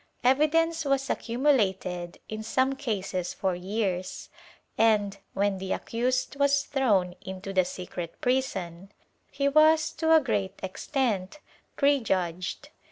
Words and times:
Evidence 0.23 0.83
was 0.83 1.11
accumulated, 1.11 2.17
in 2.27 2.41
some 2.41 2.73
cases 2.73 3.35
for 3.35 3.53
years, 3.53 4.29
and, 4.75 5.19
when 5.35 5.59
the 5.59 5.71
accused 5.71 6.35
was 6.37 6.63
thrown 6.63 7.13
into 7.21 7.53
the 7.53 7.63
secret 7.63 8.19
prison, 8.19 8.91
he 9.29 9.47
was 9.47 9.91
to 9.91 10.11
a 10.11 10.19
great 10.19 10.59
extent 10.63 11.37
prejudged. 11.77 12.69